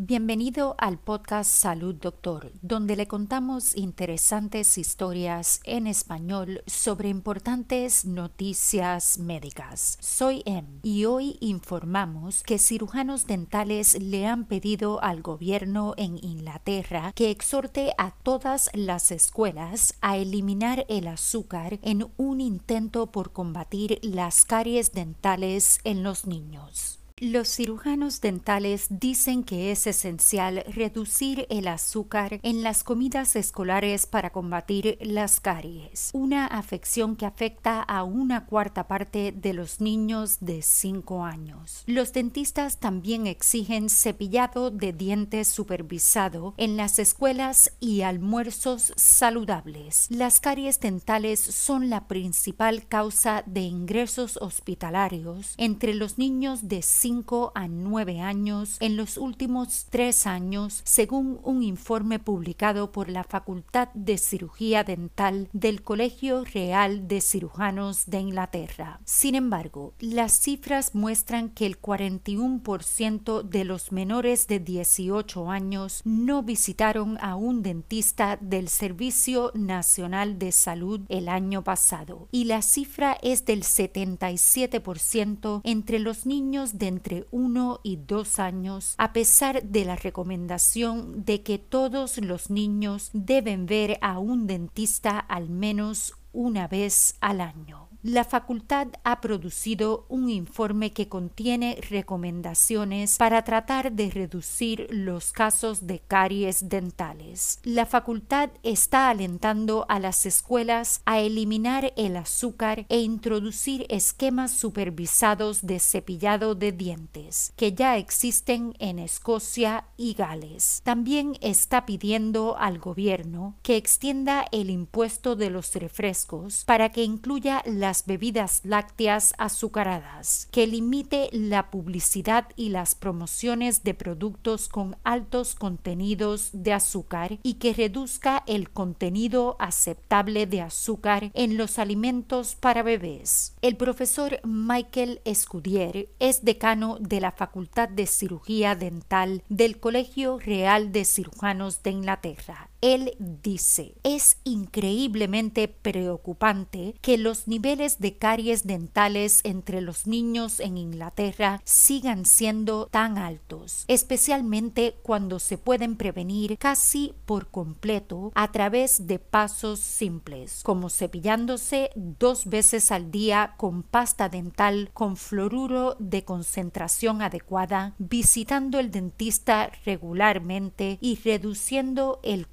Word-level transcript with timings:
Bienvenido 0.00 0.76
al 0.78 0.96
podcast 0.96 1.50
Salud 1.50 1.92
Doctor, 1.92 2.52
donde 2.62 2.94
le 2.94 3.08
contamos 3.08 3.76
interesantes 3.76 4.78
historias 4.78 5.60
en 5.64 5.88
español 5.88 6.62
sobre 6.68 7.08
importantes 7.08 8.04
noticias 8.04 9.18
médicas. 9.18 9.98
Soy 10.00 10.44
Em 10.46 10.78
y 10.84 11.06
hoy 11.06 11.36
informamos 11.40 12.44
que 12.44 12.60
cirujanos 12.60 13.26
dentales 13.26 14.00
le 14.00 14.28
han 14.28 14.44
pedido 14.44 15.02
al 15.02 15.20
gobierno 15.20 15.94
en 15.96 16.16
Inglaterra 16.22 17.10
que 17.16 17.32
exhorte 17.32 17.92
a 17.98 18.12
todas 18.22 18.70
las 18.74 19.10
escuelas 19.10 19.94
a 20.00 20.16
eliminar 20.16 20.86
el 20.88 21.08
azúcar 21.08 21.80
en 21.82 22.08
un 22.16 22.40
intento 22.40 23.10
por 23.10 23.32
combatir 23.32 23.98
las 24.02 24.44
caries 24.44 24.92
dentales 24.92 25.80
en 25.82 26.04
los 26.04 26.24
niños. 26.24 26.97
Los 27.20 27.48
cirujanos 27.48 28.20
dentales 28.20 28.86
dicen 28.90 29.42
que 29.42 29.72
es 29.72 29.88
esencial 29.88 30.62
reducir 30.68 31.48
el 31.50 31.66
azúcar 31.66 32.38
en 32.44 32.62
las 32.62 32.84
comidas 32.84 33.34
escolares 33.34 34.06
para 34.06 34.30
combatir 34.30 34.98
las 35.00 35.40
caries, 35.40 36.10
una 36.12 36.46
afección 36.46 37.16
que 37.16 37.26
afecta 37.26 37.82
a 37.82 38.04
una 38.04 38.46
cuarta 38.46 38.86
parte 38.86 39.32
de 39.32 39.52
los 39.52 39.80
niños 39.80 40.36
de 40.40 40.62
5 40.62 41.24
años. 41.24 41.82
Los 41.86 42.12
dentistas 42.12 42.78
también 42.78 43.26
exigen 43.26 43.88
cepillado 43.88 44.70
de 44.70 44.92
dientes 44.92 45.48
supervisado 45.48 46.54
en 46.56 46.76
las 46.76 47.00
escuelas 47.00 47.72
y 47.80 48.02
almuerzos 48.02 48.92
saludables. 48.94 50.06
Las 50.08 50.38
caries 50.38 50.78
dentales 50.78 51.40
son 51.40 51.90
la 51.90 52.06
principal 52.06 52.86
causa 52.86 53.42
de 53.44 53.62
ingresos 53.62 54.36
hospitalarios 54.36 55.54
entre 55.56 55.94
los 55.94 56.16
niños 56.16 56.68
de 56.68 56.82
5 56.82 57.07
a 57.54 57.68
9 57.68 58.20
años 58.20 58.76
en 58.80 58.98
los 58.98 59.16
últimos 59.16 59.86
tres 59.88 60.26
años, 60.26 60.82
según 60.84 61.40
un 61.42 61.62
informe 61.62 62.18
publicado 62.18 62.92
por 62.92 63.08
la 63.08 63.24
Facultad 63.24 63.88
de 63.94 64.18
Cirugía 64.18 64.84
Dental 64.84 65.48
del 65.54 65.82
Colegio 65.82 66.44
Real 66.44 67.08
de 67.08 67.22
Cirujanos 67.22 68.04
de 68.06 68.20
Inglaterra. 68.20 69.00
Sin 69.06 69.34
embargo, 69.34 69.94
las 70.00 70.38
cifras 70.38 70.94
muestran 70.94 71.48
que 71.48 71.64
el 71.64 71.80
41% 71.80 73.42
de 73.42 73.64
los 73.64 73.90
menores 73.90 74.46
de 74.46 74.60
18 74.60 75.50
años 75.50 76.02
no 76.04 76.42
visitaron 76.42 77.16
a 77.22 77.36
un 77.36 77.62
dentista 77.62 78.36
del 78.42 78.68
Servicio 78.68 79.50
Nacional 79.54 80.38
de 80.38 80.52
Salud 80.52 81.00
el 81.08 81.30
año 81.30 81.64
pasado 81.64 82.28
y 82.30 82.44
la 82.44 82.60
cifra 82.60 83.16
es 83.22 83.46
del 83.46 83.62
77% 83.62 85.62
entre 85.64 86.00
los 86.00 86.26
niños 86.26 86.78
de 86.78 86.97
entre 86.98 87.26
1 87.30 87.80
y 87.84 87.96
2 87.96 88.38
años, 88.40 88.94
a 88.98 89.12
pesar 89.12 89.62
de 89.62 89.84
la 89.84 89.94
recomendación 89.94 91.24
de 91.24 91.42
que 91.44 91.58
todos 91.58 92.18
los 92.18 92.50
niños 92.50 93.10
deben 93.12 93.66
ver 93.66 93.98
a 94.00 94.18
un 94.18 94.48
dentista 94.48 95.20
al 95.20 95.48
menos 95.48 96.14
una 96.32 96.66
vez 96.66 97.14
al 97.20 97.40
año 97.40 97.87
la 98.02 98.22
facultad 98.22 98.88
ha 99.02 99.20
producido 99.20 100.06
un 100.08 100.30
informe 100.30 100.92
que 100.92 101.08
contiene 101.08 101.78
recomendaciones 101.90 103.16
para 103.18 103.42
tratar 103.42 103.92
de 103.92 104.10
reducir 104.10 104.86
los 104.90 105.32
casos 105.32 105.86
de 105.86 105.98
caries 105.98 106.68
dentales. 106.68 107.58
La 107.64 107.86
facultad 107.86 108.50
está 108.62 109.08
alentando 109.08 109.84
a 109.88 109.98
las 109.98 110.26
escuelas 110.26 111.02
a 111.06 111.18
eliminar 111.18 111.92
el 111.96 112.16
azúcar 112.16 112.86
e 112.88 113.00
introducir 113.00 113.84
esquemas 113.88 114.52
supervisados 114.52 115.66
de 115.66 115.80
cepillado 115.80 116.54
de 116.54 116.70
dientes, 116.70 117.52
que 117.56 117.72
ya 117.72 117.96
existen 117.96 118.74
en 118.78 119.00
Escocia 119.00 119.86
y 119.96 120.14
Gales. 120.14 120.82
También 120.84 121.36
está 121.40 121.84
pidiendo 121.84 122.56
al 122.58 122.78
gobierno 122.78 123.56
que 123.62 123.76
extienda 123.76 124.46
el 124.52 124.70
impuesto 124.70 125.34
de 125.34 125.50
los 125.50 125.74
refrescos 125.74 126.64
para 126.64 126.90
que 126.90 127.02
incluya 127.02 127.62
la 127.66 127.87
las 127.88 128.04
bebidas 128.04 128.60
lácteas 128.64 129.32
azucaradas, 129.38 130.46
que 130.50 130.66
limite 130.66 131.30
la 131.32 131.70
publicidad 131.70 132.48
y 132.54 132.68
las 132.68 132.94
promociones 132.94 133.82
de 133.82 133.94
productos 133.94 134.68
con 134.68 134.98
altos 135.04 135.54
contenidos 135.54 136.50
de 136.52 136.74
azúcar 136.74 137.38
y 137.42 137.54
que 137.54 137.72
reduzca 137.72 138.44
el 138.46 138.68
contenido 138.68 139.56
aceptable 139.58 140.46
de 140.46 140.60
azúcar 140.60 141.30
en 141.32 141.56
los 141.56 141.78
alimentos 141.78 142.56
para 142.56 142.82
bebés. 142.82 143.54
El 143.62 143.78
profesor 143.78 144.38
Michael 144.44 145.22
Escudier 145.24 146.10
es 146.18 146.44
decano 146.44 146.98
de 147.00 147.22
la 147.22 147.32
Facultad 147.32 147.88
de 147.88 148.06
Cirugía 148.06 148.74
Dental 148.74 149.42
del 149.48 149.80
Colegio 149.80 150.38
Real 150.38 150.92
de 150.92 151.06
Cirujanos 151.06 151.82
de 151.82 151.92
Inglaterra. 151.92 152.68
Él 152.80 153.16
dice, 153.18 153.94
es 154.04 154.38
increíblemente 154.44 155.66
preocupante 155.66 156.94
que 157.00 157.18
los 157.18 157.48
niveles 157.48 157.98
de 157.98 158.16
caries 158.16 158.66
dentales 158.66 159.40
entre 159.42 159.80
los 159.80 160.06
niños 160.06 160.60
en 160.60 160.78
Inglaterra 160.78 161.60
sigan 161.64 162.24
siendo 162.24 162.86
tan 162.86 163.18
altos, 163.18 163.84
especialmente 163.88 164.96
cuando 165.02 165.40
se 165.40 165.58
pueden 165.58 165.96
prevenir 165.96 166.56
casi 166.58 167.14
por 167.26 167.48
completo 167.48 168.30
a 168.34 168.52
través 168.52 169.08
de 169.08 169.18
pasos 169.18 169.80
simples, 169.80 170.60
como 170.62 170.88
cepillándose 170.88 171.90
dos 171.96 172.46
veces 172.46 172.92
al 172.92 173.10
día 173.10 173.54
con 173.56 173.82
pasta 173.82 174.28
dental 174.28 174.90
con 174.92 175.16
fluoruro 175.16 175.96
de 175.98 176.24
concentración 176.24 177.22
adecuada, 177.22 177.94
visitando 177.98 178.78
el 178.78 178.92
dentista 178.92 179.72
regularmente 179.84 180.98
y 181.00 181.16
reduciendo 181.16 182.20
el 182.22 182.46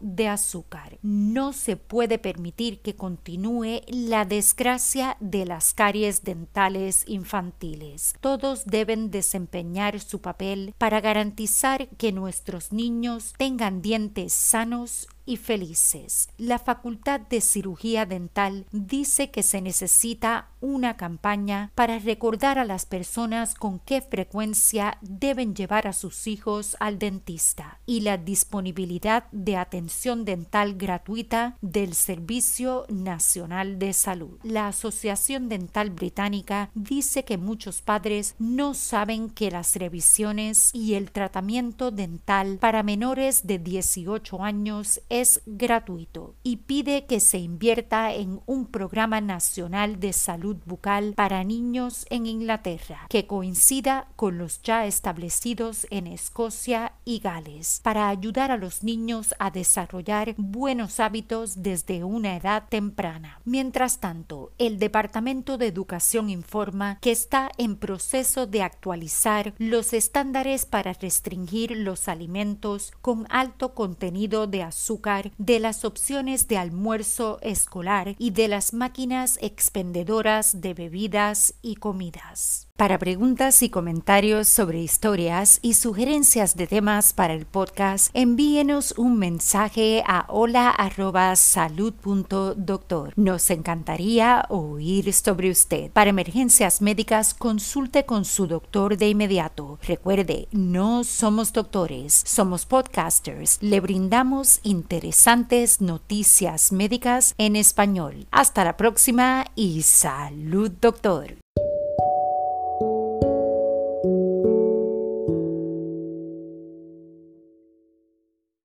de 0.00 0.28
azúcar. 0.28 0.98
No 1.02 1.52
se 1.52 1.76
puede 1.76 2.18
permitir 2.18 2.80
que 2.80 2.96
continúe 2.96 3.82
la 3.88 4.24
desgracia 4.24 5.16
de 5.20 5.44
las 5.46 5.74
caries 5.74 6.22
dentales 6.24 7.04
infantiles. 7.06 8.14
Todos 8.20 8.66
deben 8.66 9.10
desempeñar 9.10 10.00
su 10.00 10.20
papel 10.20 10.74
para 10.78 11.00
garantizar 11.00 11.88
que 11.96 12.12
nuestros 12.12 12.72
niños 12.72 13.34
tengan 13.36 13.82
dientes 13.82 14.32
sanos 14.32 15.08
y 15.26 15.36
felices. 15.36 16.28
La 16.38 16.58
Facultad 16.58 17.20
de 17.20 17.40
Cirugía 17.40 18.06
Dental 18.06 18.66
dice 18.72 19.30
que 19.30 19.42
se 19.42 19.60
necesita 19.60 20.48
una 20.60 20.96
campaña 20.96 21.70
para 21.74 21.98
recordar 21.98 22.58
a 22.58 22.64
las 22.64 22.86
personas 22.86 23.54
con 23.54 23.78
qué 23.80 24.00
frecuencia 24.00 24.98
deben 25.00 25.54
llevar 25.54 25.86
a 25.86 25.92
sus 25.92 26.26
hijos 26.26 26.76
al 26.80 26.98
dentista 26.98 27.80
y 27.86 28.00
la 28.00 28.16
disponibilidad 28.16 29.24
de 29.32 29.56
atención 29.56 30.24
dental 30.24 30.74
gratuita 30.74 31.56
del 31.60 31.94
Servicio 31.94 32.86
Nacional 32.88 33.78
de 33.78 33.92
Salud. 33.92 34.38
La 34.42 34.68
Asociación 34.68 35.48
Dental 35.48 35.90
Británica 35.90 36.70
dice 36.74 37.24
que 37.24 37.38
muchos 37.38 37.82
padres 37.82 38.34
no 38.38 38.74
saben 38.74 39.30
que 39.30 39.50
las 39.50 39.74
revisiones 39.76 40.70
y 40.72 40.94
el 40.94 41.10
tratamiento 41.10 41.90
dental 41.90 42.58
para 42.60 42.82
menores 42.82 43.46
de 43.46 43.58
18 43.58 44.42
años 44.42 45.00
es 45.08 45.15
gratuito 45.46 46.34
y 46.42 46.56
pide 46.58 47.06
que 47.06 47.20
se 47.20 47.38
invierta 47.38 48.12
en 48.12 48.40
un 48.46 48.66
programa 48.66 49.20
nacional 49.20 49.98
de 49.98 50.12
salud 50.12 50.56
bucal 50.66 51.14
para 51.14 51.44
niños 51.44 52.06
en 52.10 52.26
Inglaterra 52.26 53.06
que 53.08 53.26
coincida 53.26 54.08
con 54.16 54.38
los 54.38 54.60
ya 54.62 54.86
establecidos 54.86 55.86
en 55.90 56.06
Escocia 56.06 56.92
y 57.04 57.20
Gales 57.20 57.80
para 57.82 58.08
ayudar 58.08 58.50
a 58.50 58.56
los 58.56 58.82
niños 58.82 59.34
a 59.38 59.50
desarrollar 59.50 60.34
buenos 60.36 61.00
hábitos 61.00 61.62
desde 61.62 62.04
una 62.04 62.36
edad 62.36 62.64
temprana. 62.68 63.40
Mientras 63.44 64.00
tanto, 64.00 64.52
el 64.58 64.78
Departamento 64.78 65.56
de 65.58 65.66
Educación 65.66 66.30
informa 66.30 66.98
que 67.00 67.12
está 67.12 67.50
en 67.56 67.76
proceso 67.76 68.46
de 68.46 68.62
actualizar 68.62 69.54
los 69.58 69.92
estándares 69.92 70.66
para 70.66 70.92
restringir 70.92 71.72
los 71.76 72.08
alimentos 72.08 72.92
con 73.00 73.26
alto 73.30 73.74
contenido 73.74 74.46
de 74.46 74.62
azúcar 74.62 75.05
de 75.38 75.60
las 75.60 75.84
opciones 75.84 76.48
de 76.48 76.58
almuerzo 76.58 77.38
escolar 77.42 78.16
y 78.18 78.30
de 78.30 78.48
las 78.48 78.72
máquinas 78.72 79.38
expendedoras 79.40 80.60
de 80.60 80.74
bebidas 80.74 81.54
y 81.62 81.76
comidas. 81.76 82.66
Para 82.76 82.98
preguntas 82.98 83.62
y 83.62 83.70
comentarios 83.70 84.48
sobre 84.48 84.82
historias 84.82 85.60
y 85.62 85.74
sugerencias 85.74 86.56
de 86.56 86.66
temas 86.66 87.12
para 87.14 87.32
el 87.32 87.46
podcast, 87.46 88.10
envíenos 88.12 88.92
un 88.98 89.16
mensaje 89.16 90.02
a 90.06 90.26
hola@salud.doctor. 90.28 93.14
Nos 93.16 93.48
encantaría 93.48 94.44
oír 94.50 95.10
sobre 95.14 95.50
usted. 95.50 95.90
Para 95.92 96.10
emergencias 96.10 96.82
médicas, 96.82 97.32
consulte 97.32 98.04
con 98.04 98.26
su 98.26 98.46
doctor 98.46 98.98
de 98.98 99.08
inmediato. 99.08 99.78
Recuerde, 99.82 100.48
no 100.52 101.02
somos 101.04 101.54
doctores, 101.54 102.22
somos 102.26 102.66
podcasters. 102.66 103.56
Le 103.62 103.80
brindamos 103.80 104.60
interesantes 104.96 105.82
noticias 105.82 106.72
médicas 106.72 107.34
en 107.36 107.54
español. 107.54 108.26
Hasta 108.30 108.64
la 108.64 108.78
próxima 108.78 109.44
y 109.54 109.82
salud, 109.82 110.70
doctor. 110.80 111.36